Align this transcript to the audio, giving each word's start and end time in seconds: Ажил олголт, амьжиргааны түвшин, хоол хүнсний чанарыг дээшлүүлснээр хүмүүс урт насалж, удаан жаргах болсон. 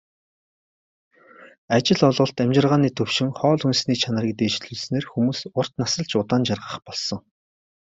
Ажил 1.75 1.99
олголт, 2.09 2.37
амьжиргааны 2.43 2.89
түвшин, 2.97 3.29
хоол 3.39 3.59
хүнсний 3.63 3.97
чанарыг 4.01 4.33
дээшлүүлснээр 4.37 5.05
хүмүүс 5.09 5.39
урт 5.59 5.73
насалж, 5.79 6.11
удаан 6.21 6.43
жаргах 6.49 6.77
болсон. 6.87 7.19